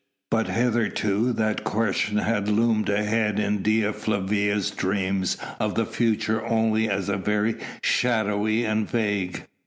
But 0.31 0.47
hitherto 0.47 1.31
that 1.33 1.63
question 1.63 2.17
had 2.17 2.49
loomed 2.49 2.89
ahead 2.89 3.39
in 3.39 3.61
Dea 3.61 3.91
Flavia's 3.91 4.71
dreams 4.71 5.37
of 5.59 5.75
the 5.75 5.85
future 5.85 6.43
only 6.43 6.89
as 6.89 7.07
very 7.07 7.57
shadowy 7.83 8.63
and 8.65 8.89
vague. 8.89 9.45